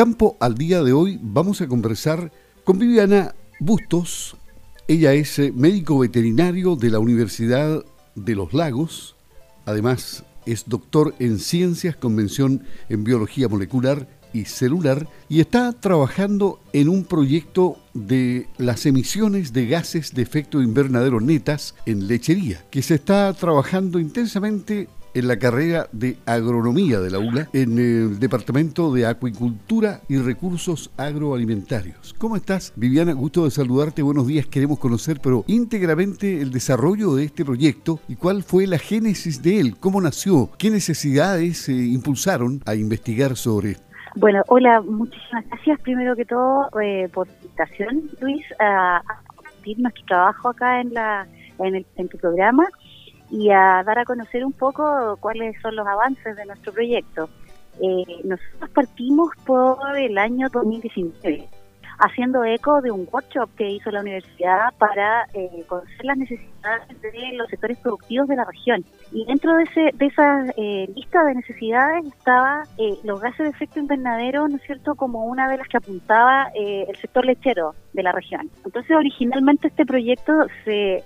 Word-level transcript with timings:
campo 0.00 0.38
al 0.40 0.54
día 0.54 0.82
de 0.82 0.94
hoy 0.94 1.20
vamos 1.20 1.60
a 1.60 1.68
conversar 1.68 2.32
con 2.64 2.78
Viviana 2.78 3.34
Bustos. 3.58 4.34
Ella 4.88 5.12
es 5.12 5.38
eh, 5.38 5.52
médico 5.54 5.98
veterinario 5.98 6.74
de 6.74 6.88
la 6.88 6.98
Universidad 6.98 7.84
de 8.14 8.34
los 8.34 8.54
Lagos. 8.54 9.14
Además, 9.66 10.24
es 10.46 10.64
doctor 10.66 11.14
en 11.18 11.38
ciencias 11.38 11.96
con 11.96 12.14
mención 12.14 12.62
en 12.88 13.04
biología 13.04 13.46
molecular 13.46 14.08
y 14.32 14.46
celular 14.46 15.06
y 15.28 15.40
está 15.40 15.70
trabajando 15.74 16.60
en 16.72 16.88
un 16.88 17.04
proyecto 17.04 17.76
de 17.92 18.48
las 18.56 18.86
emisiones 18.86 19.52
de 19.52 19.66
gases 19.66 20.14
de 20.14 20.22
efecto 20.22 20.62
invernadero 20.62 21.20
netas 21.20 21.74
en 21.84 22.08
lechería, 22.08 22.64
que 22.70 22.80
se 22.80 22.94
está 22.94 23.30
trabajando 23.34 23.98
intensamente 23.98 24.88
en 25.14 25.28
la 25.28 25.38
carrera 25.38 25.88
de 25.92 26.16
agronomía 26.26 27.00
de 27.00 27.10
la 27.10 27.18
ULA 27.18 27.48
en 27.52 27.78
el 27.78 28.18
Departamento 28.18 28.92
de 28.92 29.06
Acuicultura 29.06 30.00
y 30.08 30.18
Recursos 30.18 30.90
Agroalimentarios. 30.96 32.14
¿Cómo 32.18 32.36
estás, 32.36 32.72
Viviana? 32.76 33.12
Gusto 33.12 33.44
de 33.44 33.50
saludarte. 33.50 34.02
Buenos 34.02 34.26
días. 34.26 34.46
Queremos 34.46 34.78
conocer, 34.78 35.20
pero 35.22 35.44
íntegramente 35.46 36.40
el 36.40 36.50
desarrollo 36.50 37.14
de 37.14 37.24
este 37.24 37.44
proyecto 37.44 38.00
y 38.08 38.16
cuál 38.16 38.42
fue 38.42 38.66
la 38.66 38.78
génesis 38.78 39.42
de 39.42 39.60
él, 39.60 39.76
cómo 39.78 40.00
nació, 40.00 40.50
qué 40.58 40.70
necesidades 40.70 41.58
se 41.58 41.72
impulsaron 41.72 42.60
a 42.66 42.74
investigar 42.74 43.36
sobre 43.36 43.72
esto. 43.72 43.84
Bueno, 44.16 44.42
hola, 44.48 44.80
muchísimas 44.80 45.46
gracias 45.46 45.80
primero 45.82 46.16
que 46.16 46.24
todo 46.24 46.68
eh, 46.82 47.08
por 47.12 47.28
la 47.28 47.34
invitación, 47.34 48.10
Luis, 48.20 48.44
a, 48.58 49.00
compartir 49.36 49.78
nuestro 49.78 50.04
trabajo 50.06 50.48
acá 50.48 50.80
en, 50.80 50.92
la, 50.94 51.28
en, 51.58 51.76
el, 51.76 51.86
en 51.96 52.08
tu 52.08 52.18
programa 52.18 52.66
y 53.30 53.50
a 53.50 53.82
dar 53.84 53.98
a 53.98 54.04
conocer 54.04 54.44
un 54.44 54.52
poco 54.52 55.16
cuáles 55.20 55.60
son 55.60 55.76
los 55.76 55.86
avances 55.86 56.36
de 56.36 56.46
nuestro 56.46 56.72
proyecto. 56.72 57.28
Eh, 57.80 58.20
nosotros 58.24 58.70
partimos 58.70 59.30
por 59.46 59.96
el 59.96 60.18
año 60.18 60.48
2019 60.52 61.48
haciendo 62.00 62.44
eco 62.44 62.80
de 62.80 62.90
un 62.90 63.06
workshop 63.10 63.50
que 63.56 63.70
hizo 63.70 63.90
la 63.90 64.00
universidad 64.00 64.72
para 64.78 65.26
eh, 65.34 65.64
conocer 65.66 66.04
las 66.04 66.16
necesidades 66.16 66.88
de 67.02 67.32
los 67.34 67.48
sectores 67.48 67.78
productivos 67.78 68.26
de 68.28 68.36
la 68.36 68.44
región. 68.44 68.84
Y 69.12 69.24
dentro 69.26 69.54
de, 69.54 69.64
ese, 69.64 69.90
de 69.94 70.06
esa 70.06 70.44
eh, 70.56 70.88
lista 70.94 71.22
de 71.24 71.34
necesidades 71.34 72.06
estaba 72.06 72.62
eh, 72.78 72.98
los 73.04 73.20
gases 73.20 73.38
de 73.38 73.48
efecto 73.50 73.80
invernadero, 73.80 74.48
¿no 74.48 74.56
es 74.56 74.62
cierto?, 74.62 74.94
como 74.94 75.26
una 75.26 75.48
de 75.48 75.58
las 75.58 75.68
que 75.68 75.76
apuntaba 75.76 76.48
el 76.54 76.96
sector 76.96 77.24
lechero 77.24 77.74
de 77.92 78.02
la 78.02 78.12
región. 78.12 78.50
Entonces, 78.64 78.96
originalmente 78.96 79.68
este 79.68 79.84
proyecto 79.84 80.32
se 80.64 81.04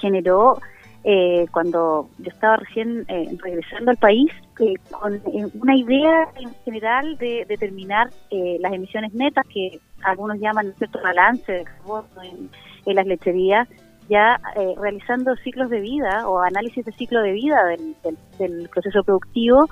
generó 0.00 0.58
eh, 1.04 1.46
cuando 1.50 2.08
yo 2.18 2.30
estaba 2.30 2.58
recién 2.58 3.04
eh, 3.08 3.36
regresando 3.42 3.90
al 3.90 3.96
país, 3.96 4.30
eh, 4.60 4.74
con 4.92 5.20
una 5.60 5.76
idea 5.76 6.28
en 6.36 6.54
general 6.64 7.18
de 7.18 7.44
determinar 7.48 8.10
las 8.30 8.72
emisiones 8.72 9.12
netas, 9.12 9.44
que 9.52 9.80
algunos 10.04 10.38
llaman 10.38 10.72
cierto 10.78 11.00
balance 11.02 11.50
de 11.50 11.64
carbono 11.64 12.06
en, 12.22 12.94
las 12.94 13.06
lecherías, 13.06 13.68
ya 14.08 14.40
realizando 14.76 15.34
ciclos 15.36 15.70
de 15.70 15.80
vida 15.80 16.28
o 16.28 16.40
análisis 16.40 16.84
de 16.84 16.92
ciclo 16.92 17.20
de 17.22 17.32
vida 17.32 17.64
del, 17.64 18.16
del, 18.38 18.68
proceso 18.68 19.02
productivo, 19.02 19.68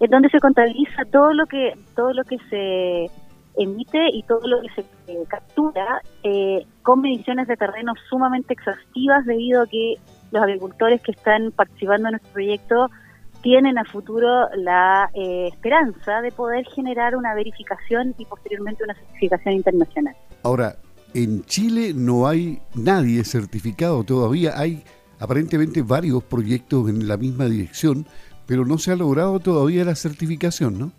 en 0.00 0.10
donde 0.10 0.28
se 0.28 0.38
contabiliza 0.38 1.04
todo 1.10 1.32
lo 1.32 1.46
que 1.46 1.72
todo 1.96 2.12
lo 2.12 2.24
que 2.24 2.38
se 2.50 3.10
emite 3.56 4.08
y 4.12 4.22
todo 4.24 4.46
lo 4.46 4.60
que 4.60 4.68
se 4.82 4.84
captura 5.28 6.02
con 6.82 7.00
mediciones 7.00 7.48
de 7.48 7.56
terreno 7.56 7.94
sumamente 8.08 8.52
exhaustivas 8.52 9.24
debido 9.24 9.62
a 9.62 9.66
que 9.66 9.94
los 10.34 10.42
agricultores 10.42 11.00
que 11.00 11.12
están 11.12 11.52
participando 11.52 12.08
en 12.08 12.12
nuestro 12.12 12.32
proyecto 12.32 12.90
tienen 13.40 13.78
a 13.78 13.84
futuro 13.84 14.48
la 14.56 15.10
eh, 15.14 15.48
esperanza 15.48 16.20
de 16.22 16.32
poder 16.32 16.66
generar 16.74 17.16
una 17.16 17.34
verificación 17.34 18.14
y 18.18 18.24
posteriormente 18.24 18.82
una 18.82 18.94
certificación 18.94 19.54
internacional. 19.54 20.16
Ahora, 20.42 20.76
en 21.14 21.44
Chile 21.44 21.92
no 21.94 22.26
hay 22.26 22.60
nadie 22.74 23.22
certificado 23.24 24.02
todavía, 24.02 24.58
hay 24.58 24.82
aparentemente 25.20 25.82
varios 25.82 26.24
proyectos 26.24 26.88
en 26.88 27.06
la 27.06 27.16
misma 27.16 27.44
dirección, 27.44 28.06
pero 28.46 28.64
no 28.64 28.78
se 28.78 28.92
ha 28.92 28.96
logrado 28.96 29.38
todavía 29.38 29.84
la 29.84 29.94
certificación, 29.94 30.78
¿no? 30.78 30.92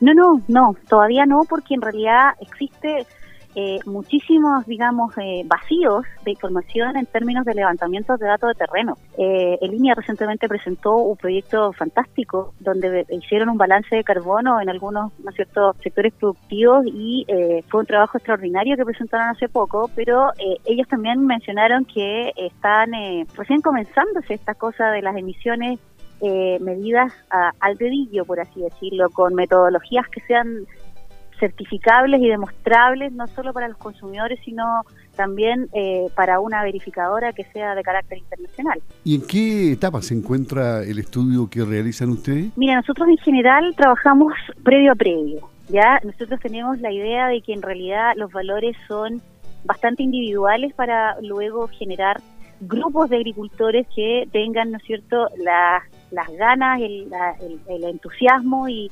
No, 0.00 0.14
no, 0.14 0.40
no, 0.48 0.76
todavía 0.88 1.26
no, 1.26 1.42
porque 1.48 1.74
en 1.74 1.82
realidad 1.82 2.30
existe 2.40 3.06
eh, 3.54 3.78
muchísimos, 3.86 4.66
digamos, 4.66 5.12
eh, 5.18 5.42
vacíos 5.46 6.04
de 6.24 6.32
información 6.32 6.96
en 6.96 7.06
términos 7.06 7.44
de 7.44 7.54
levantamiento 7.54 8.16
de 8.16 8.26
datos 8.26 8.50
de 8.50 8.54
terreno. 8.54 8.94
Eh, 9.16 9.58
el 9.60 9.74
INEA 9.74 9.94
recientemente 9.94 10.48
presentó 10.48 10.96
un 10.96 11.16
proyecto 11.16 11.72
fantástico 11.72 12.54
donde 12.60 13.06
hicieron 13.10 13.48
un 13.48 13.58
balance 13.58 13.96
de 13.96 14.04
carbono 14.04 14.60
en 14.60 14.68
algunos 14.68 15.12
¿no 15.18 15.32
sectores 15.32 16.12
productivos 16.14 16.84
y 16.86 17.24
eh, 17.28 17.62
fue 17.68 17.80
un 17.80 17.86
trabajo 17.86 18.18
extraordinario 18.18 18.76
que 18.76 18.84
presentaron 18.84 19.28
hace 19.28 19.48
poco, 19.48 19.90
pero 19.94 20.28
ellos 20.64 20.86
también 20.88 21.24
mencionaron 21.24 21.84
que 21.84 22.32
están 22.36 22.90
recién 23.36 23.60
comenzándose 23.60 24.34
esta 24.34 24.54
cosa 24.54 24.90
de 24.90 25.02
las 25.02 25.16
emisiones 25.16 25.78
medidas 26.60 27.12
al 27.60 27.76
dedillo, 27.76 28.24
por 28.24 28.40
así 28.40 28.60
decirlo, 28.60 29.08
con 29.10 29.34
metodologías 29.34 30.06
que 30.08 30.20
sean 30.22 30.66
certificables 31.38 32.20
y 32.20 32.28
demostrables 32.28 33.12
no 33.12 33.26
solo 33.28 33.52
para 33.52 33.68
los 33.68 33.76
consumidores, 33.76 34.38
sino 34.44 34.64
también 35.16 35.68
eh, 35.72 36.06
para 36.14 36.40
una 36.40 36.62
verificadora 36.62 37.32
que 37.32 37.44
sea 37.44 37.74
de 37.74 37.82
carácter 37.82 38.18
internacional. 38.18 38.80
¿Y 39.04 39.16
en 39.16 39.26
qué 39.26 39.72
etapa 39.72 40.00
se 40.02 40.14
encuentra 40.14 40.82
el 40.82 40.98
estudio 40.98 41.48
que 41.50 41.64
realizan 41.64 42.10
ustedes? 42.10 42.56
Mira, 42.56 42.76
nosotros 42.76 43.08
en 43.08 43.18
general 43.18 43.74
trabajamos 43.76 44.32
previo 44.62 44.92
a 44.92 44.94
previo. 44.94 45.48
Ya 45.68 46.00
nosotros 46.04 46.40
tenemos 46.40 46.80
la 46.80 46.92
idea 46.92 47.26
de 47.28 47.42
que 47.42 47.52
en 47.52 47.62
realidad 47.62 48.12
los 48.16 48.32
valores 48.32 48.76
son 48.86 49.20
bastante 49.64 50.02
individuales 50.02 50.72
para 50.74 51.20
luego 51.20 51.68
generar 51.68 52.20
grupos 52.60 53.10
de 53.10 53.16
agricultores 53.16 53.86
que 53.94 54.28
tengan, 54.32 54.70
¿no 54.70 54.78
es 54.78 54.84
cierto?, 54.84 55.28
las 55.38 56.28
ganas, 56.38 56.80
el, 56.80 57.08
el 57.68 57.84
entusiasmo 57.84 58.68
y 58.68 58.90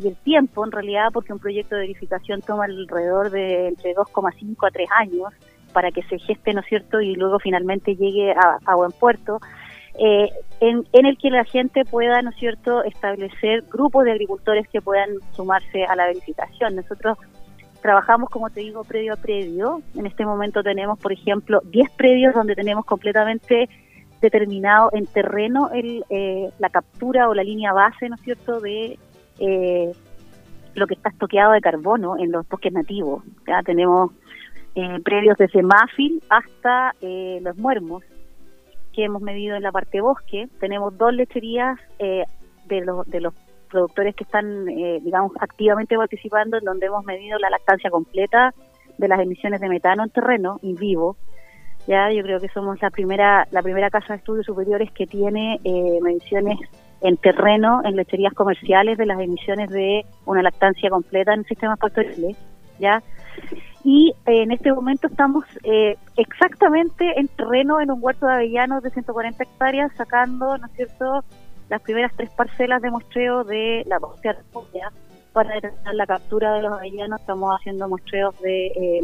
y 0.00 0.08
el 0.08 0.16
tiempo 0.16 0.64
en 0.64 0.72
realidad, 0.72 1.08
porque 1.12 1.32
un 1.32 1.38
proyecto 1.38 1.74
de 1.74 1.82
verificación 1.82 2.40
toma 2.40 2.64
alrededor 2.64 3.30
de 3.30 3.68
entre 3.68 3.94
2,5 3.94 4.66
a 4.66 4.70
3 4.70 4.88
años 4.98 5.32
para 5.72 5.90
que 5.90 6.02
se 6.04 6.18
geste, 6.18 6.52
¿no 6.52 6.60
es 6.60 6.66
cierto?, 6.66 7.00
y 7.00 7.14
luego 7.14 7.38
finalmente 7.38 7.96
llegue 7.96 8.32
a, 8.32 8.74
buen 8.74 8.92
puerto, 8.92 9.40
eh, 9.98 10.30
en, 10.60 10.84
el 10.92 11.18
que 11.18 11.30
la 11.30 11.44
gente 11.44 11.84
pueda, 11.84 12.22
¿no 12.22 12.30
es 12.30 12.36
cierto?, 12.36 12.84
establecer 12.84 13.64
grupos 13.70 14.04
de 14.04 14.12
agricultores 14.12 14.68
que 14.68 14.80
puedan 14.80 15.10
sumarse 15.32 15.84
a 15.84 15.96
la 15.96 16.06
verificación. 16.06 16.76
Nosotros 16.76 17.18
trabajamos, 17.80 18.30
como 18.30 18.50
te 18.50 18.60
digo, 18.60 18.84
predio 18.84 19.14
a 19.14 19.16
predio. 19.16 19.82
En 19.96 20.06
este 20.06 20.24
momento 20.24 20.62
tenemos, 20.62 20.98
por 20.98 21.12
ejemplo, 21.12 21.60
10 21.64 21.90
predios 21.92 22.34
donde 22.34 22.54
tenemos 22.54 22.84
completamente 22.84 23.68
determinado 24.20 24.90
en 24.92 25.06
terreno 25.06 25.70
el, 25.72 26.04
eh, 26.08 26.50
la 26.58 26.70
captura 26.70 27.28
o 27.28 27.34
la 27.34 27.42
línea 27.42 27.72
base, 27.72 28.08
¿no 28.08 28.14
es 28.14 28.22
cierto?, 28.22 28.60
de 28.60 28.98
eh, 29.38 29.92
lo 30.74 30.86
que 30.86 30.94
está 30.94 31.10
estoqueado 31.10 31.52
de 31.52 31.60
carbono 31.60 32.16
en 32.18 32.32
los 32.32 32.48
bosques 32.48 32.72
nativos. 32.72 33.24
Ya 33.46 33.62
tenemos 33.62 34.12
eh, 34.74 35.00
previos 35.04 35.36
desde 35.36 35.62
Mafil 35.62 36.22
hasta 36.28 36.94
eh, 37.00 37.40
los 37.42 37.56
muermos 37.58 38.02
que 38.92 39.04
hemos 39.04 39.22
medido 39.22 39.56
en 39.56 39.62
la 39.62 39.72
parte 39.72 40.00
bosque. 40.00 40.48
Tenemos 40.60 40.96
dos 40.96 41.12
lecherías 41.14 41.78
eh, 41.98 42.24
de, 42.66 42.80
los, 42.82 43.06
de 43.06 43.20
los 43.20 43.34
productores 43.70 44.14
que 44.14 44.24
están, 44.24 44.66
digamos, 44.66 45.32
activamente 45.40 45.96
participando, 45.96 46.58
en 46.58 46.64
donde 46.64 46.86
hemos 46.86 47.04
medido 47.06 47.38
la 47.38 47.48
lactancia 47.48 47.88
completa 47.88 48.52
de 48.98 49.08
las 49.08 49.18
emisiones 49.20 49.62
de 49.62 49.68
metano 49.70 50.04
en 50.04 50.10
terreno, 50.10 50.58
in 50.60 50.76
vivo. 50.76 51.16
Ya, 51.86 52.12
yo 52.12 52.22
creo 52.22 52.38
que 52.38 52.48
somos 52.48 52.80
la 52.82 52.90
primera, 52.90 53.48
la 53.50 53.62
primera 53.62 53.88
casa 53.88 54.12
de 54.12 54.18
estudios 54.18 54.44
superiores 54.44 54.92
que 54.92 55.06
tiene 55.06 55.58
mediciones 56.02 56.58
en 57.02 57.16
terreno, 57.16 57.82
en 57.84 57.96
lecherías 57.96 58.32
comerciales, 58.34 58.98
de 58.98 59.06
las 59.06 59.20
emisiones 59.20 59.70
de 59.70 60.04
una 60.24 60.42
lactancia 60.42 60.90
completa 60.90 61.34
en 61.34 61.44
sistemas 61.44 61.78
pastoriles, 61.78 62.36
¿ya? 62.78 63.02
Y 63.84 64.14
eh, 64.26 64.42
en 64.42 64.52
este 64.52 64.72
momento 64.72 65.08
estamos 65.08 65.44
eh, 65.64 65.96
exactamente 66.16 67.18
en 67.18 67.28
terreno, 67.28 67.80
en 67.80 67.90
un 67.90 67.98
huerto 68.00 68.26
de 68.26 68.34
avellanos 68.34 68.82
de 68.82 68.90
140 68.90 69.42
hectáreas, 69.42 69.92
sacando, 69.96 70.56
¿no 70.56 70.66
es 70.66 70.72
cierto?, 70.72 71.24
las 71.68 71.80
primeras 71.80 72.12
tres 72.14 72.30
parcelas 72.30 72.82
de 72.82 72.90
muestreo 72.90 73.44
de 73.44 73.82
la 73.86 73.98
bosque 73.98 74.30
para 75.32 75.54
determinar 75.54 75.94
la 75.94 76.06
captura 76.06 76.54
de 76.54 76.62
los 76.62 76.72
avellanos. 76.74 77.20
Estamos 77.20 77.56
haciendo 77.58 77.88
muestreos 77.88 78.38
de 78.40 78.66
eh, 78.66 79.00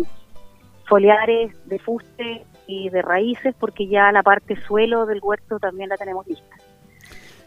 foliares, 0.87 1.53
de 1.67 1.79
fuste 1.79 2.45
y 2.67 2.91
de 2.91 3.01
raíces, 3.01 3.55
porque 3.59 3.87
ya 3.87 4.13
la 4.13 4.23
parte 4.23 4.55
suelo 4.67 5.07
del 5.07 5.21
huerto 5.23 5.59
también 5.59 5.89
la 5.89 5.97
tenemos 5.97 6.27
lista. 6.27 6.57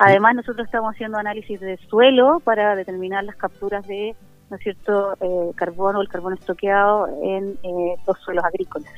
Además, 0.03 0.35
nosotros 0.35 0.65
estamos 0.65 0.95
haciendo 0.95 1.19
análisis 1.19 1.59
de 1.59 1.77
suelo 1.87 2.39
para 2.43 2.75
determinar 2.75 3.23
las 3.23 3.35
capturas 3.35 3.85
de, 3.85 4.15
¿no 4.49 4.57
es 4.57 4.63
cierto?, 4.63 5.13
eh, 5.21 5.51
carbono, 5.53 6.01
el 6.01 6.07
carbono 6.07 6.35
estoqueado 6.35 7.07
en 7.21 7.55
eh, 7.61 7.95
los 8.07 8.17
suelos 8.17 8.43
agrícolas. 8.43 8.91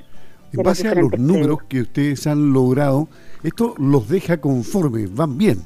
En 0.53 0.63
base 0.63 0.87
a 0.87 0.95
los 0.95 1.11
números 1.19 1.63
que 1.63 1.81
ustedes 1.81 2.25
han 2.25 2.53
logrado, 2.53 3.09
esto 3.43 3.75
los 3.79 4.07
deja 4.07 4.39
conformes, 4.39 5.13
van 5.13 5.37
bien. 5.37 5.57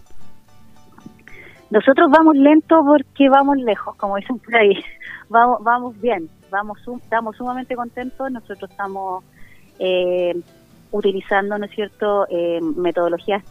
Nosotros 1.70 2.10
vamos 2.10 2.36
lento 2.36 2.82
porque 2.84 3.30
vamos 3.30 3.58
lejos, 3.58 3.96
como 3.98 4.16
dicen 4.16 4.40
por 4.40 4.56
ahí. 4.56 4.74
vamos, 5.30 5.64
vamos 5.64 6.02
bien, 6.02 6.28
vamos, 6.50 6.80
estamos 7.04 7.36
sumamente 7.36 7.76
contentos. 7.76 8.32
Nosotros 8.32 8.72
estamos 8.72 9.24
eh, 9.78 10.34
utilizando, 10.90 11.60
¿no 11.60 11.66
es 11.66 11.72
cierto?, 11.76 12.26
eh, 12.32 12.60
metodologías 12.76 13.44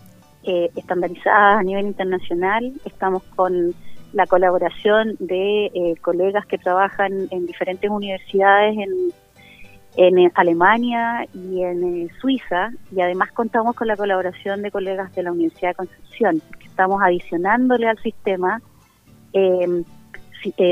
eh, 0.43 0.71
estandarizadas 0.77 1.61
a 1.61 1.63
nivel 1.63 1.87
internacional. 1.87 2.73
Estamos 2.85 3.23
con 3.35 3.75
la 4.13 4.27
colaboración 4.27 5.17
de 5.19 5.67
eh, 5.67 5.95
colegas 6.01 6.47
que 6.47 6.59
trabajan 6.59 7.29
en 7.31 7.47
diferentes 7.47 7.91
universidades 7.91 8.77
en, 8.79 10.17
en 10.19 10.33
Alemania 10.35 11.27
y 11.35 11.63
en 11.63 12.11
Suiza 12.21 12.71
y 12.93 13.01
además 13.01 13.33
contamos 13.33 13.75
con 13.75 13.89
la 13.89 13.97
colaboración 13.97 14.63
de 14.63 14.71
colegas 14.71 15.15
de 15.15 15.23
la 15.23 15.33
Universidad 15.33 15.71
de 15.71 15.75
Concepción, 15.75 16.43
estamos 16.65 17.03
adicionándole 17.03 17.89
al 17.89 17.99
sistema, 17.99 18.61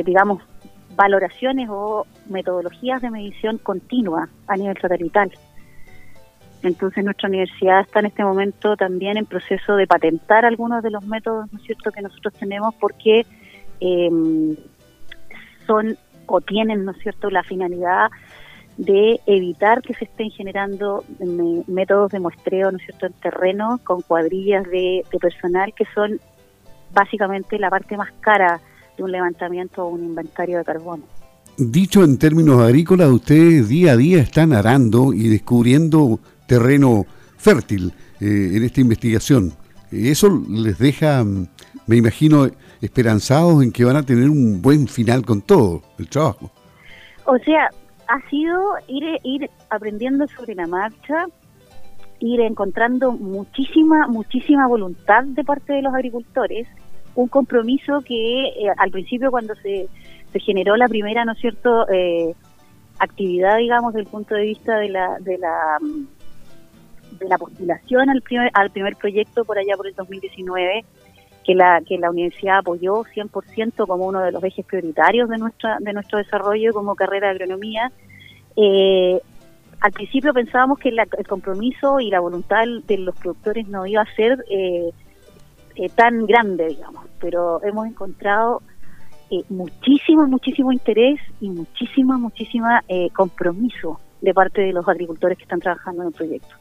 digamos, 0.04 0.42
valoraciones 0.94 1.68
o 1.70 2.06
metodologías 2.28 3.02
de 3.02 3.10
medición 3.10 3.58
continua 3.58 4.28
a 4.46 4.56
nivel 4.56 4.76
satelital. 4.80 5.32
Entonces 6.64 7.04
nuestra 7.04 7.28
universidad 7.28 7.80
está 7.80 8.00
en 8.00 8.06
este 8.06 8.24
momento 8.24 8.76
también 8.76 9.16
en 9.18 9.26
proceso 9.26 9.76
de 9.76 9.86
patentar 9.86 10.44
algunos 10.44 10.82
de 10.82 10.90
los 10.90 11.04
métodos, 11.06 11.52
¿no 11.52 11.58
es 11.58 11.64
cierto?, 11.64 11.92
que 11.92 12.00
nosotros 12.00 12.32
tenemos 12.34 12.74
porque 12.76 13.26
em, 13.80 14.56
son 15.66 15.96
o 16.26 16.40
tienen, 16.40 16.84
¿no 16.84 16.92
es 16.92 16.98
cierto?, 16.98 17.28
la 17.30 17.42
finalidad 17.42 18.10
de 18.78 19.20
evitar 19.26 19.82
que 19.82 19.94
se 19.94 20.06
estén 20.06 20.30
generando 20.30 21.04
métodos 21.66 22.10
de 22.10 22.18
muestreo, 22.18 22.72
¿no 22.72 22.78
es 22.78 22.84
cierto?, 22.84 23.06
en 23.06 23.12
terreno 23.12 23.78
con 23.84 24.00
cuadrillas 24.00 24.64
de, 24.64 25.04
de 25.12 25.18
personal 25.18 25.72
que 25.74 25.84
son 25.94 26.18
básicamente 26.94 27.58
la 27.58 27.68
parte 27.68 27.96
más 27.96 28.10
cara 28.20 28.60
de 28.96 29.02
un 29.02 29.12
levantamiento 29.12 29.84
o 29.84 29.88
un 29.88 30.04
inventario 30.04 30.58
de 30.58 30.64
carbono. 30.64 31.04
Dicho 31.56 32.02
en 32.02 32.18
términos 32.18 32.60
agrícolas, 32.60 33.10
ustedes 33.10 33.68
día 33.68 33.92
a 33.92 33.96
día 33.96 34.18
están 34.18 34.52
arando 34.52 35.12
y 35.12 35.28
descubriendo 35.28 36.18
terreno 36.46 37.06
fértil 37.36 37.92
eh, 38.20 38.52
en 38.54 38.64
esta 38.64 38.80
investigación. 38.80 39.52
Eso 39.90 40.42
les 40.48 40.78
deja, 40.78 41.22
mm, 41.22 41.46
me 41.86 41.96
imagino, 41.96 42.48
esperanzados 42.80 43.62
en 43.62 43.72
que 43.72 43.84
van 43.84 43.96
a 43.96 44.02
tener 44.02 44.28
un 44.28 44.60
buen 44.60 44.88
final 44.88 45.24
con 45.24 45.42
todo 45.42 45.82
el 45.98 46.08
trabajo. 46.08 46.50
O 47.26 47.38
sea, 47.38 47.70
ha 48.08 48.28
sido 48.28 48.60
ir, 48.88 49.04
ir 49.22 49.50
aprendiendo 49.70 50.26
sobre 50.28 50.54
la 50.54 50.66
marcha, 50.66 51.26
ir 52.20 52.40
encontrando 52.40 53.12
muchísima, 53.12 54.06
muchísima 54.08 54.66
voluntad 54.66 55.24
de 55.24 55.44
parte 55.44 55.72
de 55.74 55.82
los 55.82 55.94
agricultores, 55.94 56.66
un 57.14 57.28
compromiso 57.28 58.00
que 58.00 58.46
eh, 58.46 58.72
al 58.76 58.90
principio 58.90 59.30
cuando 59.30 59.54
se, 59.56 59.88
generó 60.40 60.76
la 60.76 60.88
primera, 60.88 61.24
¿no 61.24 61.32
es 61.32 61.38
cierto?, 61.38 61.88
eh, 61.88 62.34
actividad, 62.98 63.58
digamos, 63.58 63.92
desde 63.92 64.04
el 64.06 64.10
punto 64.10 64.34
de 64.34 64.44
vista 64.44 64.76
de 64.78 64.88
la, 64.88 65.16
de 65.20 65.38
la 65.38 65.78
mm, 65.80 66.06
de 67.18 67.28
la 67.28 67.38
postulación 67.38 68.10
al 68.10 68.22
primer, 68.22 68.50
al 68.54 68.70
primer 68.70 68.96
proyecto 68.96 69.44
por 69.44 69.58
allá 69.58 69.76
por 69.76 69.86
el 69.86 69.94
2019, 69.94 70.84
que 71.44 71.54
la, 71.54 71.80
que 71.86 71.98
la 71.98 72.10
universidad 72.10 72.58
apoyó 72.58 73.04
100% 73.04 73.86
como 73.86 74.06
uno 74.06 74.20
de 74.20 74.32
los 74.32 74.42
ejes 74.42 74.64
prioritarios 74.64 75.28
de, 75.28 75.38
nuestra, 75.38 75.76
de 75.78 75.92
nuestro 75.92 76.18
desarrollo 76.18 76.72
como 76.72 76.94
carrera 76.94 77.28
de 77.28 77.34
agronomía. 77.34 77.92
Eh, 78.56 79.20
al 79.80 79.92
principio 79.92 80.32
pensábamos 80.32 80.78
que 80.78 80.88
el 80.88 81.26
compromiso 81.28 82.00
y 82.00 82.08
la 82.08 82.20
voluntad 82.20 82.64
de 82.86 82.98
los 82.98 83.14
productores 83.16 83.68
no 83.68 83.86
iba 83.86 84.02
a 84.02 84.14
ser 84.14 84.42
eh, 84.50 84.90
eh, 85.76 85.88
tan 85.90 86.24
grande, 86.24 86.68
digamos, 86.68 87.04
pero 87.20 87.62
hemos 87.62 87.86
encontrado 87.86 88.62
muchísimo, 89.48 90.28
muchísimo 90.28 90.70
interés 90.70 91.18
y 91.40 91.50
muchísima, 91.50 92.16
muchísima 92.16 92.84
compromiso 93.14 93.98
de 94.20 94.32
parte 94.32 94.62
de 94.62 94.72
los 94.72 94.86
agricultores 94.86 95.36
que 95.36 95.42
están 95.42 95.58
trabajando 95.58 96.02
en 96.02 96.08
el 96.08 96.14
proyecto 96.14 96.54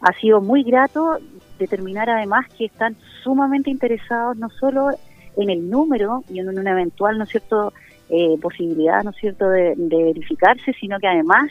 ha 0.00 0.12
sido 0.14 0.40
muy 0.40 0.62
grato 0.62 1.18
determinar 1.58 2.10
además 2.10 2.46
que 2.56 2.66
están 2.66 2.96
sumamente 3.22 3.70
interesados 3.70 4.36
no 4.36 4.50
solo 4.50 4.90
en 5.36 5.50
el 5.50 5.68
número 5.68 6.24
y 6.30 6.40
en 6.40 6.48
una 6.48 6.70
eventual, 6.70 7.18
¿no 7.18 7.24
es 7.24 7.30
cierto?, 7.30 7.72
eh, 8.08 8.36
posibilidad, 8.40 9.02
¿no 9.02 9.10
es 9.10 9.16
cierto?, 9.16 9.48
de, 9.48 9.74
verificarse, 9.76 10.72
sino 10.80 10.98
que 10.98 11.08
además 11.08 11.50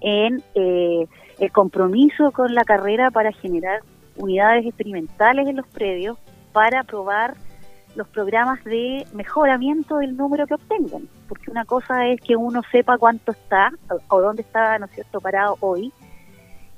en 0.00 0.42
eh, 0.54 1.06
el 1.38 1.52
compromiso 1.52 2.32
con 2.32 2.54
la 2.54 2.64
carrera 2.64 3.10
para 3.10 3.32
generar 3.32 3.80
unidades 4.16 4.66
experimentales 4.66 5.46
en 5.48 5.56
los 5.56 5.66
predios 5.68 6.18
para 6.52 6.82
probar 6.84 7.34
los 7.96 8.08
programas 8.08 8.62
de 8.64 9.06
mejoramiento 9.12 9.98
del 9.98 10.16
número 10.16 10.46
que 10.46 10.54
obtengan, 10.54 11.08
porque 11.28 11.50
una 11.50 11.64
cosa 11.64 12.06
es 12.08 12.20
que 12.20 12.36
uno 12.36 12.62
sepa 12.72 12.98
cuánto 12.98 13.32
está 13.32 13.70
o 14.08 14.20
dónde 14.20 14.42
está, 14.42 14.78
¿no 14.78 14.88
cierto?, 14.88 15.20
parado 15.20 15.56
hoy, 15.60 15.92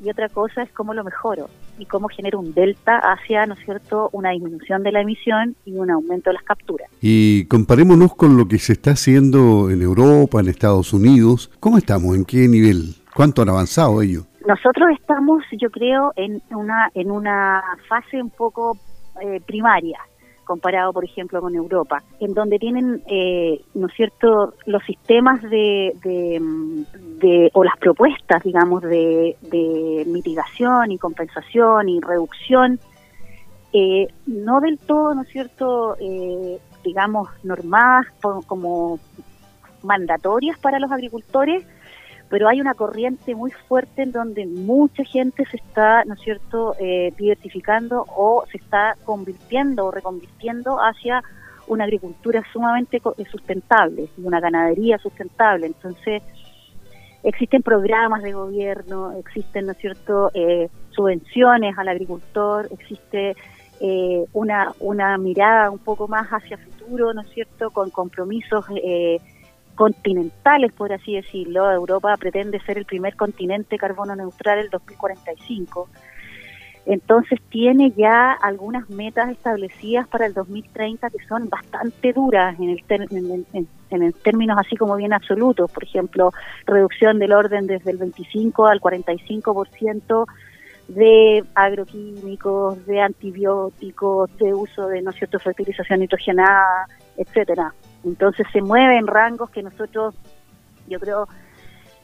y 0.02 0.10
otra 0.10 0.28
cosa 0.28 0.62
es 0.62 0.70
cómo 0.72 0.94
lo 0.94 1.04
mejoro 1.04 1.48
y 1.78 1.86
cómo 1.86 2.08
genero 2.08 2.40
un 2.40 2.52
delta 2.54 2.98
hacia, 2.98 3.46
¿no 3.46 3.54
es 3.54 3.64
cierto?, 3.64 4.08
una 4.12 4.30
disminución 4.30 4.82
de 4.82 4.92
la 4.92 5.00
emisión 5.00 5.56
y 5.64 5.72
un 5.76 5.90
aumento 5.90 6.30
de 6.30 6.34
las 6.34 6.42
capturas. 6.42 6.88
Y 7.00 7.46
comparémonos 7.46 8.14
con 8.14 8.36
lo 8.36 8.46
que 8.48 8.58
se 8.58 8.74
está 8.74 8.92
haciendo 8.92 9.70
en 9.70 9.82
Europa, 9.82 10.40
en 10.40 10.48
Estados 10.48 10.92
Unidos. 10.92 11.50
¿Cómo 11.60 11.78
estamos? 11.78 12.16
¿En 12.16 12.24
qué 12.24 12.48
nivel? 12.48 12.94
¿Cuánto 13.14 13.42
han 13.42 13.48
avanzado 13.48 14.02
ellos? 14.02 14.24
Nosotros 14.46 14.88
estamos, 14.98 15.42
yo 15.58 15.70
creo, 15.70 16.12
en 16.16 16.40
una, 16.50 16.90
en 16.94 17.10
una 17.10 17.62
fase 17.88 18.22
un 18.22 18.30
poco 18.30 18.78
eh, 19.20 19.40
primaria 19.46 19.98
comparado, 20.46 20.92
por 20.94 21.04
ejemplo, 21.04 21.42
con 21.42 21.54
Europa, 21.54 22.02
en 22.20 22.32
donde 22.32 22.58
tienen, 22.58 23.02
eh, 23.06 23.60
¿no 23.74 23.88
es 23.88 23.94
cierto?, 23.94 24.54
los 24.64 24.82
sistemas 24.84 25.42
de, 25.42 25.92
de, 27.20 27.50
o 27.52 27.64
las 27.64 27.76
propuestas, 27.76 28.42
digamos, 28.42 28.82
de, 28.82 29.36
de, 29.42 30.04
mitigación 30.06 30.92
y 30.92 30.98
compensación 30.98 31.90
y 31.90 32.00
reducción, 32.00 32.80
eh, 33.74 34.06
no 34.26 34.60
del 34.60 34.78
todo, 34.78 35.14
¿no 35.14 35.22
es 35.22 35.28
cierto?, 35.28 35.96
eh, 36.00 36.58
digamos, 36.82 37.28
normadas 37.42 38.06
como 38.46 38.98
mandatorias 39.82 40.58
para 40.60 40.78
los 40.78 40.90
agricultores, 40.90 41.66
pero 42.28 42.48
hay 42.48 42.60
una 42.60 42.74
corriente 42.74 43.34
muy 43.34 43.50
fuerte 43.68 44.02
en 44.02 44.12
donde 44.12 44.46
mucha 44.46 45.04
gente 45.04 45.44
se 45.50 45.58
está, 45.58 46.04
¿no 46.04 46.14
es 46.14 46.20
cierto?, 46.20 46.74
eh, 46.80 47.12
diversificando 47.16 48.04
o 48.16 48.44
se 48.50 48.58
está 48.58 48.96
convirtiendo 49.04 49.86
o 49.86 49.90
reconvirtiendo 49.90 50.78
hacia 50.78 51.22
una 51.68 51.84
agricultura 51.84 52.42
sumamente 52.52 53.00
sustentable, 53.30 54.08
una 54.18 54.40
ganadería 54.40 54.98
sustentable. 54.98 55.66
Entonces, 55.66 56.22
existen 57.22 57.62
programas 57.62 58.22
de 58.22 58.32
gobierno, 58.32 59.12
existen, 59.18 59.66
¿no 59.66 59.72
es 59.72 59.78
cierto?, 59.78 60.30
eh, 60.34 60.68
subvenciones 60.90 61.76
al 61.76 61.88
agricultor, 61.88 62.68
existe 62.70 63.36
eh, 63.80 64.24
una, 64.32 64.72
una 64.80 65.18
mirada 65.18 65.70
un 65.70 65.78
poco 65.78 66.08
más 66.08 66.28
hacia 66.28 66.56
futuro, 66.56 67.12
¿no 67.12 67.20
es 67.22 67.28
cierto?, 67.30 67.70
con 67.70 67.90
compromisos 67.90 68.64
eh, 68.82 69.20
continentales, 69.76 70.72
por 70.72 70.92
así 70.92 71.14
decirlo. 71.14 71.70
Europa 71.70 72.16
pretende 72.16 72.58
ser 72.60 72.78
el 72.78 72.84
primer 72.84 73.14
continente 73.14 73.78
carbono 73.78 74.16
neutral 74.16 74.58
el 74.58 74.70
2045. 74.70 75.88
Entonces 76.86 77.40
tiene 77.48 77.92
ya 77.96 78.32
algunas 78.32 78.88
metas 78.88 79.30
establecidas 79.30 80.06
para 80.06 80.26
el 80.26 80.34
2030 80.34 81.10
que 81.10 81.18
son 81.26 81.48
bastante 81.48 82.12
duras 82.12 82.58
en, 82.60 82.70
el 82.70 82.84
en, 83.52 83.66
en, 83.90 84.12
términos 84.12 84.56
así 84.58 84.76
como 84.76 84.94
bien 84.94 85.12
absolutos. 85.12 85.70
Por 85.70 85.82
ejemplo, 85.82 86.32
reducción 86.64 87.18
del 87.18 87.32
orden 87.32 87.66
desde 87.66 87.90
el 87.90 87.98
25 87.98 88.66
al 88.66 88.80
45% 88.80 90.26
de 90.88 91.44
agroquímicos, 91.56 92.86
de 92.86 93.00
antibióticos, 93.00 94.36
de 94.38 94.54
uso 94.54 94.86
de 94.86 95.02
no 95.02 95.10
cierto 95.10 95.40
fertilización 95.40 96.00
nitrogenada, 96.00 96.86
etcétera. 97.16 97.74
Entonces 98.06 98.46
se 98.52 98.62
mueve 98.62 98.96
en 98.96 99.06
rangos 99.06 99.50
que 99.50 99.62
nosotros, 99.62 100.14
yo 100.88 101.00
creo, 101.00 101.28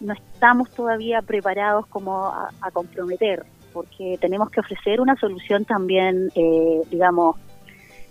no 0.01 0.13
estamos 0.13 0.69
todavía 0.71 1.23
preparados 1.23 1.87
como 1.87 2.27
a, 2.27 2.71
comprometer, 2.73 3.47
porque 3.73 4.19
tenemos 4.21 4.51
que 4.51 4.61
ofrecer 4.61 5.01
una 5.01 5.17
solución 5.17 5.65
también, 5.65 6.29
eh, 6.35 6.81
digamos, 6.91 7.37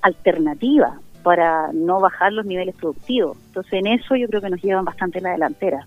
alternativa 0.02 1.00
para 1.22 1.72
no 1.74 2.00
bajar 2.00 2.34
los 2.34 2.46
niveles 2.46 2.76
productivos. 2.76 3.38
Entonces 3.48 3.74
en 3.74 3.88
eso 3.88 4.16
yo 4.16 4.28
creo 4.28 4.42
que 4.42 4.50
nos 4.50 4.62
llevan 4.62 4.86
bastante 4.86 5.22
la 5.22 5.32
delantera. 5.32 5.86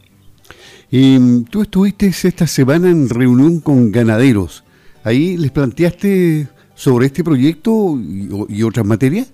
Y 0.90 1.42
tú 1.44 1.62
estuviste 1.62 2.06
esta 2.06 2.46
semana 2.46 2.90
en 2.90 3.08
reunión 3.08 3.60
con 3.60 3.90
ganaderos. 3.90 4.62
¿Ahí 5.02 5.36
les 5.36 5.50
planteaste 5.50 6.48
sobre 6.74 7.06
este 7.06 7.24
proyecto 7.24 7.98
y 7.98 8.62
otras 8.62 8.86
materias? 8.86 9.33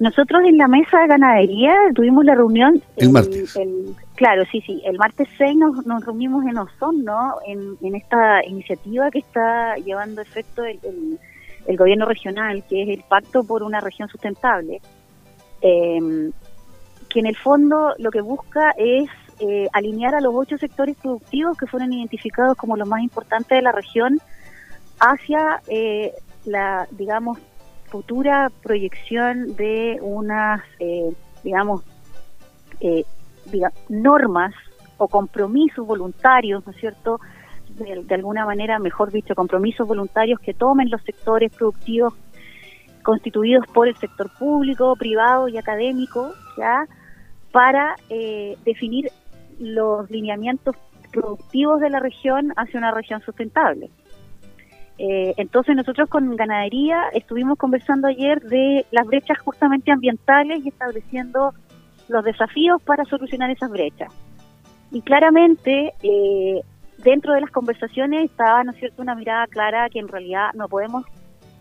Nosotros 0.00 0.40
en 0.46 0.56
la 0.56 0.66
mesa 0.66 0.98
de 1.00 1.08
ganadería 1.08 1.74
tuvimos 1.94 2.24
la 2.24 2.34
reunión 2.34 2.82
el, 2.96 3.10
martes. 3.10 3.54
claro, 4.14 4.44
sí, 4.50 4.62
sí. 4.62 4.80
El 4.86 4.96
martes 4.96 5.28
6 5.36 5.56
nos, 5.58 5.84
nos 5.84 6.02
reunimos 6.06 6.42
en 6.46 6.56
Osorno 6.56 7.34
en, 7.46 7.76
en 7.82 7.94
esta 7.94 8.42
iniciativa 8.46 9.10
que 9.10 9.18
está 9.18 9.76
llevando 9.76 10.22
efecto 10.22 10.64
el, 10.64 11.18
el, 11.66 11.76
gobierno 11.76 12.06
regional, 12.06 12.64
que 12.66 12.82
es 12.82 12.88
el 12.98 13.04
Pacto 13.06 13.44
por 13.44 13.62
una 13.62 13.78
Región 13.80 14.08
Sustentable. 14.08 14.80
Em, 15.60 16.32
que 17.10 17.20
en 17.20 17.26
el 17.26 17.36
fondo 17.36 17.92
lo 17.98 18.10
que 18.10 18.22
busca 18.22 18.70
es 18.78 19.10
eh, 19.40 19.68
alinear 19.74 20.14
a 20.14 20.22
los 20.22 20.32
ocho 20.34 20.56
sectores 20.56 20.96
productivos 20.96 21.58
que 21.58 21.66
fueron 21.66 21.92
identificados 21.92 22.56
como 22.56 22.74
los 22.78 22.88
más 22.88 23.02
importantes 23.02 23.50
de 23.50 23.60
la 23.60 23.72
región 23.72 24.18
hacia 24.98 25.60
eh, 25.68 26.14
la, 26.46 26.88
digamos, 26.92 27.38
futura 27.90 28.50
proyección 28.62 29.56
de 29.56 29.98
unas, 30.00 30.62
eh, 30.78 31.12
digamos, 31.42 31.82
normas 33.88 34.54
o 34.96 35.08
compromisos 35.08 35.86
voluntarios, 35.86 36.64
¿no 36.64 36.72
es 36.72 36.78
cierto?, 36.78 37.20
de, 37.76 38.02
de, 38.04 38.14
alguna 38.14 38.44
manera, 38.44 38.78
mejor 38.78 39.12
dicho, 39.12 39.34
compromisos 39.34 39.86
voluntarios 39.86 40.40
que 40.40 40.54
tomen 40.54 40.90
los 40.90 41.02
sectores 41.02 41.52
productivos 41.52 42.14
constituidos 43.02 43.66
por 43.72 43.88
el 43.88 43.96
sector 43.96 44.30
público, 44.38 44.94
privado 44.96 45.48
y 45.48 45.58
académico, 45.58 46.32
ya 46.56 46.86
para 47.52 47.96
eh, 48.08 48.56
definir 48.64 49.10
los 49.58 50.10
lineamientos 50.10 50.76
productivos 51.12 51.80
de 51.80 51.90
la 51.90 52.00
región 52.00 52.52
hacia 52.56 52.78
una 52.78 52.92
región 52.92 53.20
sustentable. 53.22 53.90
Eh, 55.02 55.32
entonces 55.38 55.74
nosotros 55.74 56.10
con 56.10 56.36
ganadería 56.36 57.04
estuvimos 57.14 57.56
conversando 57.56 58.06
ayer 58.06 58.38
de 58.42 58.84
las 58.90 59.06
brechas 59.06 59.38
justamente 59.38 59.90
ambientales 59.90 60.62
y 60.62 60.68
estableciendo 60.68 61.54
los 62.08 62.22
desafíos 62.22 62.82
para 62.82 63.06
solucionar 63.06 63.50
esas 63.50 63.70
brechas. 63.70 64.12
Y 64.90 65.00
claramente 65.00 65.94
eh, 66.02 66.60
dentro 66.98 67.32
de 67.32 67.40
las 67.40 67.50
conversaciones 67.50 68.30
estaba, 68.30 68.62
¿no 68.62 68.72
es 68.72 68.78
cierto?, 68.78 69.00
una 69.00 69.14
mirada 69.14 69.46
clara 69.46 69.88
que 69.88 70.00
en 70.00 70.08
realidad 70.08 70.50
no 70.52 70.68
podemos 70.68 71.06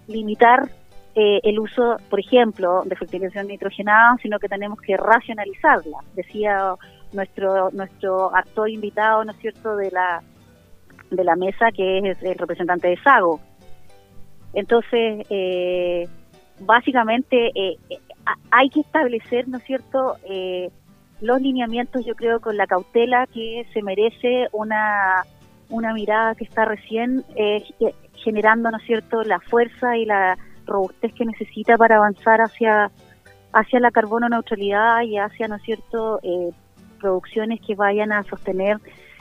limitar 0.07 0.67
eh, 1.15 1.39
el 1.43 1.59
uso, 1.59 1.95
por 2.09 2.19
ejemplo, 2.19 2.83
de 2.83 2.97
fertilización 2.97 3.47
nitrogenada, 3.47 4.17
sino 4.21 4.37
que 4.37 4.49
tenemos 4.49 4.81
que 4.81 4.97
racionalizarla. 4.97 5.99
Decía 6.13 6.75
nuestro 7.13 7.69
nuestro 7.71 8.35
actor 8.35 8.69
invitado, 8.69 9.23
¿no 9.23 9.31
es 9.31 9.37
cierto?, 9.37 9.77
de 9.77 9.91
la 9.91 10.21
de 11.09 11.23
la 11.23 11.35
mesa, 11.35 11.71
que 11.71 11.99
es 11.99 12.23
el 12.23 12.37
representante 12.37 12.87
de 12.87 12.97
Sago. 12.97 13.39
Entonces, 14.53 15.25
eh, 15.29 16.07
básicamente 16.59 17.51
eh, 17.55 17.77
hay 18.51 18.69
que 18.69 18.81
establecer, 18.81 19.47
¿no 19.47 19.57
es 19.57 19.63
cierto?, 19.63 20.15
los 21.21 21.41
lineamientos, 21.41 22.05
yo 22.05 22.15
creo, 22.15 22.39
con 22.39 22.55
la 22.55 22.65
cautela 22.65 23.27
que 23.27 23.65
se 23.73 23.81
merece 23.81 24.47
una, 24.53 25.25
una 25.69 25.93
mirada 25.93 26.33
que 26.35 26.45
está 26.45 26.63
recién 26.63 27.25
generando, 28.23 28.71
¿no 28.71 28.77
es 28.77 28.83
cierto?, 28.83 29.23
la 29.23 29.39
fuerza 29.39 29.97
y 29.97 30.05
la 30.05 30.37
robustez 30.65 31.13
que 31.13 31.25
necesita 31.25 31.77
para 31.77 31.97
avanzar 31.97 32.39
hacia, 32.41 32.91
hacia 33.53 33.79
la 33.79 33.91
carbono 33.91 34.29
neutralidad 34.29 35.01
y 35.01 35.17
hacia, 35.17 35.47
¿no 35.47 35.55
es 35.55 35.63
cierto?, 35.63 36.19
eh, 36.23 36.51
producciones 36.99 37.59
que 37.65 37.75
vayan 37.75 38.11
a 38.11 38.23
sostener 38.23 38.77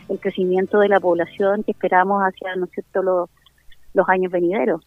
el 0.08 0.20
crecimiento 0.20 0.78
de 0.78 0.88
la 0.88 1.00
población 1.00 1.62
que 1.62 1.72
esperamos 1.72 2.22
hacia, 2.22 2.54
¿no 2.56 2.66
es 2.66 2.70
cierto?, 2.72 3.02
los, 3.02 3.30
los 3.94 4.08
años 4.08 4.32
venideros. 4.32 4.82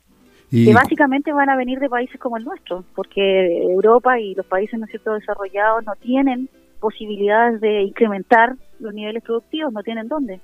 Y... 0.49 0.65
Que 0.65 0.73
básicamente 0.73 1.31
van 1.31 1.49
a 1.49 1.55
venir 1.55 1.79
de 1.79 1.89
países 1.89 2.19
como 2.19 2.37
el 2.37 2.43
nuestro, 2.43 2.83
porque 2.95 3.63
Europa 3.63 4.19
y 4.19 4.35
los 4.35 4.45
países, 4.45 4.79
¿no 4.79 4.85
es 4.85 4.91
cierto?, 4.91 5.13
desarrollados 5.13 5.85
no 5.85 5.93
tienen 5.95 6.49
posibilidades 6.79 7.61
de 7.61 7.83
incrementar 7.83 8.55
los 8.79 8.93
niveles 8.93 9.23
productivos, 9.23 9.71
no 9.71 9.83
tienen 9.83 10.07
dónde. 10.07 10.41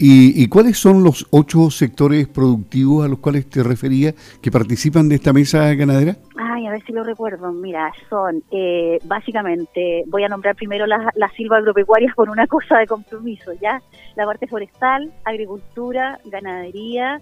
¿Y, 0.00 0.46
cuáles 0.46 0.78
son 0.78 1.02
los 1.02 1.26
ocho 1.30 1.70
sectores 1.70 2.28
productivos 2.28 3.04
a 3.04 3.08
los 3.08 3.18
cuales 3.18 3.50
te 3.50 3.64
refería 3.64 4.14
que 4.40 4.50
participan 4.50 5.08
de 5.08 5.16
esta 5.16 5.32
mesa 5.32 5.74
ganadera? 5.74 6.16
Ay, 6.36 6.47
a 6.68 6.72
ver 6.72 6.84
si 6.84 6.92
lo 6.92 7.02
recuerdo. 7.02 7.52
Mira, 7.52 7.92
son 8.08 8.42
eh, 8.50 8.98
básicamente, 9.04 10.04
voy 10.06 10.24
a 10.24 10.28
nombrar 10.28 10.54
primero 10.54 10.86
las, 10.86 11.14
las 11.14 11.32
agropecuarias 11.50 12.14
por 12.14 12.30
una 12.30 12.46
cosa 12.46 12.78
de 12.78 12.86
compromiso, 12.86 13.52
¿ya? 13.54 13.82
La 14.16 14.26
parte 14.26 14.46
forestal, 14.46 15.12
agricultura, 15.24 16.20
ganadería, 16.26 17.20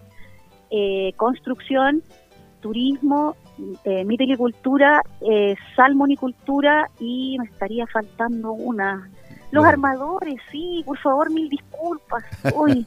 eh, 0.70 1.12
construcción, 1.16 2.02
turismo, 2.60 3.36
eh, 3.84 4.04
mitilicultura, 4.04 5.02
eh, 5.20 5.54
salmonicultura 5.76 6.90
y 6.98 7.36
me 7.38 7.46
estaría 7.46 7.86
faltando 7.86 8.52
una, 8.52 9.08
los 9.52 9.64
armadores, 9.64 10.34
sí, 10.50 10.82
por 10.84 10.98
favor, 10.98 11.30
mil 11.30 11.48
disculpas. 11.48 12.24
Uy, 12.54 12.84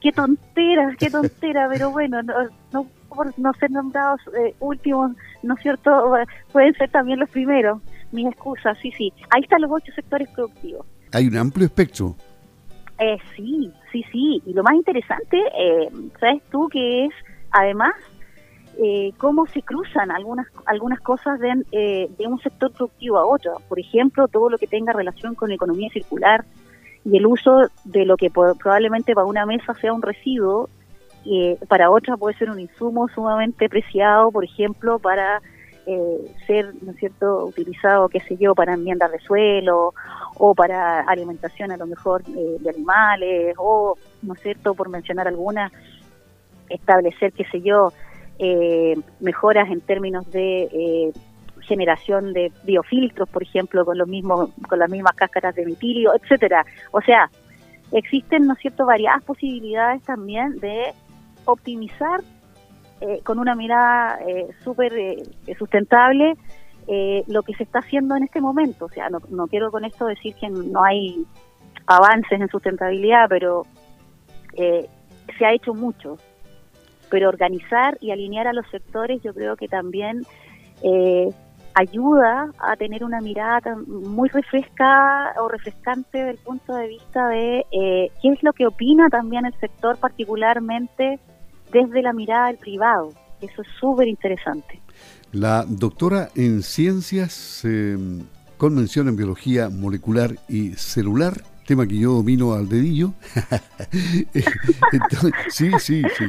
qué 0.00 0.12
tontera, 0.12 0.94
qué 0.98 1.10
tontera, 1.10 1.66
pero 1.70 1.90
bueno, 1.90 2.22
no, 2.22 2.34
no 2.72 2.86
por 3.14 3.38
no 3.38 3.52
ser 3.54 3.70
nombrados 3.70 4.20
eh, 4.38 4.54
últimos, 4.60 5.12
¿no 5.42 5.54
es 5.54 5.60
cierto? 5.60 6.14
Pueden 6.52 6.74
ser 6.74 6.90
también 6.90 7.20
los 7.20 7.30
primeros. 7.30 7.80
Mis 8.12 8.26
excusas, 8.26 8.78
sí, 8.78 8.92
sí. 8.92 9.12
Ahí 9.30 9.42
están 9.42 9.62
los 9.62 9.70
ocho 9.70 9.92
sectores 9.92 10.28
productivos. 10.30 10.86
Hay 11.12 11.28
un 11.28 11.36
amplio 11.36 11.66
espectro. 11.66 12.14
Eh, 12.98 13.18
sí, 13.36 13.72
sí, 13.90 14.04
sí. 14.12 14.42
Y 14.46 14.52
lo 14.52 14.62
más 14.62 14.74
interesante, 14.74 15.38
eh, 15.58 15.88
¿sabes 16.20 16.42
tú? 16.50 16.68
Que 16.68 17.06
es, 17.06 17.12
además, 17.50 17.94
eh, 18.82 19.12
cómo 19.18 19.46
se 19.46 19.62
cruzan 19.62 20.10
algunas 20.10 20.48
algunas 20.66 21.00
cosas 21.00 21.38
de, 21.38 21.64
eh, 21.70 22.10
de 22.18 22.26
un 22.26 22.40
sector 22.40 22.72
productivo 22.72 23.18
a 23.18 23.26
otro. 23.26 23.58
Por 23.68 23.78
ejemplo, 23.78 24.26
todo 24.28 24.50
lo 24.50 24.58
que 24.58 24.66
tenga 24.66 24.92
relación 24.92 25.34
con 25.34 25.52
economía 25.52 25.88
circular 25.92 26.44
y 27.04 27.16
el 27.16 27.26
uso 27.26 27.68
de 27.84 28.04
lo 28.04 28.16
que 28.16 28.30
probablemente 28.30 29.14
para 29.14 29.26
una 29.26 29.46
mesa 29.46 29.74
sea 29.74 29.92
un 29.92 30.02
residuo, 30.02 30.68
eh, 31.26 31.58
para 31.68 31.90
otra 31.90 32.16
puede 32.16 32.36
ser 32.36 32.50
un 32.50 32.60
insumo 32.60 33.08
sumamente 33.08 33.68
preciado, 33.68 34.30
por 34.30 34.44
ejemplo, 34.44 34.98
para 34.98 35.40
ser, 36.46 36.72
¿no 36.80 36.92
es 36.92 36.96
cierto?, 36.96 37.44
utilizado, 37.44 38.08
qué 38.08 38.18
sé 38.20 38.38
yo, 38.38 38.54
para 38.54 38.72
enmiendas 38.72 39.12
de 39.12 39.18
suelo 39.18 39.92
o 40.38 40.54
para 40.54 41.00
alimentación 41.00 41.72
a 41.72 41.76
lo 41.76 41.86
mejor 41.86 42.24
de 42.24 42.70
animales 42.70 43.54
o, 43.58 43.94
¿no 44.22 44.32
es 44.32 44.40
cierto?, 44.40 44.72
por 44.72 44.88
mencionar 44.88 45.28
alguna, 45.28 45.70
establecer, 46.70 47.34
qué 47.34 47.44
sé 47.52 47.60
yo, 47.60 47.92
eh, 48.38 48.96
mejoras 49.20 49.70
en 49.70 49.80
términos 49.80 50.28
de 50.30 50.62
eh, 50.64 51.12
generación 51.60 52.32
de 52.32 52.50
biofiltros, 52.64 53.28
por 53.28 53.42
ejemplo, 53.42 53.84
con 53.84 53.96
los 53.96 54.08
mismos, 54.08 54.50
con 54.68 54.78
las 54.78 54.90
mismas 54.90 55.14
cáscaras 55.14 55.54
de 55.54 55.64
mitilio, 55.64 56.12
etcétera. 56.14 56.64
O 56.90 57.00
sea, 57.00 57.30
existen, 57.92 58.46
¿no 58.46 58.54
es 58.54 58.58
cierto?, 58.58 58.86
variadas 58.86 59.22
posibilidades 59.24 60.02
también 60.02 60.56
de 60.58 60.92
optimizar 61.44 62.20
eh, 63.00 63.20
con 63.22 63.38
una 63.38 63.54
mirada 63.54 64.18
eh, 64.26 64.48
súper 64.62 64.92
sustentable 65.58 66.34
lo 67.28 67.42
que 67.42 67.54
se 67.54 67.62
está 67.62 67.78
haciendo 67.78 68.14
en 68.14 68.24
este 68.24 68.42
momento. 68.42 68.84
O 68.84 68.88
sea, 68.90 69.08
no, 69.08 69.18
no 69.30 69.46
quiero 69.46 69.70
con 69.70 69.86
esto 69.86 70.04
decir 70.04 70.34
que 70.34 70.50
no 70.50 70.84
hay 70.84 71.24
avances 71.86 72.38
en 72.38 72.48
sustentabilidad, 72.48 73.26
pero 73.28 73.62
se 74.54 75.46
ha 75.46 75.54
hecho 75.54 75.72
mucho 75.72 76.18
pero 77.14 77.28
organizar 77.28 77.96
y 78.00 78.10
alinear 78.10 78.48
a 78.48 78.52
los 78.52 78.68
sectores 78.70 79.22
yo 79.22 79.32
creo 79.32 79.54
que 79.54 79.68
también 79.68 80.22
eh, 80.82 81.28
ayuda 81.74 82.50
a 82.58 82.74
tener 82.74 83.04
una 83.04 83.20
mirada 83.20 83.76
muy 83.86 84.28
refrescada 84.30 85.32
o 85.40 85.46
refrescante 85.46 86.24
del 86.24 86.38
punto 86.38 86.74
de 86.74 86.88
vista 86.88 87.28
de 87.28 87.66
eh, 87.70 88.10
qué 88.20 88.28
es 88.30 88.42
lo 88.42 88.52
que 88.52 88.66
opina 88.66 89.08
también 89.10 89.46
el 89.46 89.54
sector 89.60 89.96
particularmente 89.98 91.20
desde 91.74 92.00
la 92.02 92.12
mirada 92.12 92.46
del 92.46 92.56
privado. 92.56 93.12
Eso 93.40 93.60
es 93.60 93.68
súper 93.78 94.08
interesante. 94.08 94.80
La 95.32 95.64
doctora 95.68 96.30
en 96.36 96.62
ciencias 96.62 97.62
eh, 97.64 97.98
con 98.56 98.74
mención 98.74 99.08
en 99.08 99.16
biología 99.16 99.68
molecular 99.68 100.36
y 100.48 100.70
celular, 100.74 101.42
tema 101.66 101.86
que 101.86 101.98
yo 101.98 102.12
domino 102.12 102.54
al 102.54 102.68
dedillo. 102.68 103.12
sí, 105.48 105.70
sí, 105.80 106.02
sí. 106.16 106.24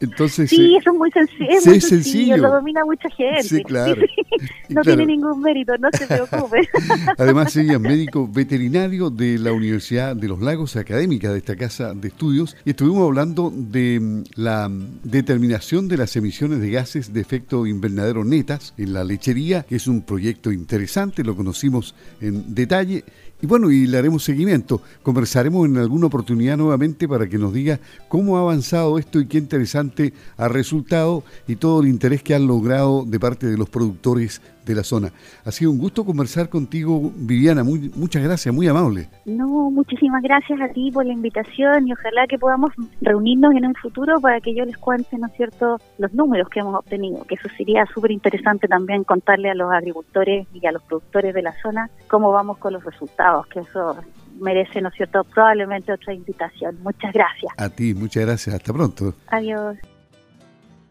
Entonces, 0.00 0.50
sí, 0.50 0.74
eh, 0.74 0.78
eso 0.78 0.90
es 0.90 1.66
muy, 1.66 1.80
sencillo, 1.80 2.36
Lo 2.36 2.50
domina 2.50 2.84
mucha 2.84 3.08
gente. 3.08 3.42
Sí, 3.42 3.62
claro. 3.62 4.02
no 4.68 4.82
tiene 4.82 5.06
ningún 5.06 5.40
mérito, 5.40 5.76
no 5.78 5.88
se 5.92 6.06
preocupe. 6.06 6.68
Además, 7.18 7.56
ella 7.56 7.74
es 7.74 7.80
médico 7.80 8.28
veterinario 8.28 9.10
de 9.10 9.38
la 9.38 9.52
Universidad 9.52 10.16
de 10.16 10.28
los 10.28 10.40
Lagos, 10.40 10.76
académica 10.76 11.32
de 11.32 11.38
esta 11.38 11.56
casa 11.56 11.94
de 11.94 12.08
estudios, 12.08 12.56
y 12.64 12.70
estuvimos 12.70 13.04
hablando 13.06 13.52
de 13.54 14.00
mm, 14.00 14.22
la 14.36 14.70
determinación 15.02 15.88
de 15.88 15.96
las 15.96 16.16
emisiones 16.16 16.60
de 16.60 16.70
gases 16.70 17.12
de 17.12 17.20
efecto 17.20 17.66
invernadero 17.66 18.24
netas 18.24 18.74
en 18.76 18.92
la 18.92 19.04
lechería, 19.04 19.62
que 19.62 19.76
es 19.76 19.86
un 19.86 20.02
proyecto 20.02 20.52
interesante, 20.52 21.24
lo 21.24 21.36
conocimos 21.36 21.94
en 22.20 22.54
detalle 22.54 23.04
y 23.42 23.46
bueno, 23.46 23.70
y 23.70 23.86
le 23.86 23.98
haremos 23.98 24.24
seguimiento. 24.24 24.80
Conversaremos 25.02 25.66
en 25.66 25.76
alguna 25.76 26.06
oportunidad 26.06 26.56
nuevamente 26.56 27.06
para 27.06 27.28
que 27.28 27.36
nos 27.36 27.52
diga 27.52 27.80
cómo 28.08 28.36
ha 28.36 28.40
avanzado 28.40 28.98
esto 28.98 29.20
y 29.20 29.26
qué 29.26 29.38
interesante 29.38 30.12
ha 30.36 30.48
resultado 30.48 31.24
y 31.46 31.56
todo 31.56 31.82
el 31.82 31.88
interés 31.88 32.22
que 32.22 32.34
han 32.34 32.46
logrado 32.46 33.04
de 33.04 33.20
parte 33.20 33.46
de 33.46 33.58
los 33.58 33.68
productores 33.68 34.40
de 34.64 34.74
la 34.74 34.82
zona. 34.82 35.12
Ha 35.44 35.50
sido 35.50 35.70
un 35.70 35.78
gusto 35.78 36.04
conversar 36.04 36.48
contigo, 36.48 37.12
Viviana. 37.14 37.64
Muy, 37.64 37.90
muchas 37.94 38.22
gracias, 38.22 38.54
muy 38.54 38.66
amable. 38.68 39.08
No, 39.24 39.70
muchísimas 39.70 40.22
gracias 40.22 40.60
a 40.60 40.68
ti 40.68 40.90
por 40.92 41.04
la 41.06 41.12
invitación 41.12 41.88
y 41.88 41.92
ojalá 41.92 42.26
que 42.26 42.38
podamos 42.38 42.72
reunirnos 43.00 43.54
en 43.54 43.66
un 43.66 43.74
futuro 43.74 44.20
para 44.20 44.40
que 44.40 44.54
yo 44.54 44.64
les 44.64 44.76
cuente, 44.78 45.18
¿no 45.18 45.26
es 45.26 45.32
cierto?, 45.34 45.78
los 45.98 46.12
números 46.14 46.48
que 46.48 46.60
hemos 46.60 46.74
obtenido, 46.74 47.24
que 47.24 47.34
eso 47.34 47.48
sería 47.56 47.86
súper 47.92 48.10
interesante 48.10 48.68
también 48.68 49.04
contarle 49.04 49.50
a 49.50 49.54
los 49.54 49.72
agricultores 49.72 50.46
y 50.52 50.66
a 50.66 50.72
los 50.72 50.82
productores 50.82 51.34
de 51.34 51.42
la 51.42 51.54
zona 51.62 51.90
cómo 52.08 52.32
vamos 52.32 52.58
con 52.58 52.72
los 52.72 52.84
resultados, 52.84 53.46
que 53.46 53.60
eso 53.60 53.96
merece, 54.40 54.80
¿no 54.80 54.88
es 54.88 54.94
cierto?, 54.94 55.24
probablemente 55.24 55.92
otra 55.92 56.12
invitación. 56.12 56.76
Muchas 56.82 57.12
gracias. 57.12 57.52
A 57.56 57.68
ti, 57.68 57.94
muchas 57.94 58.26
gracias. 58.26 58.54
Hasta 58.56 58.72
pronto. 58.72 59.14
Adiós. 59.28 59.76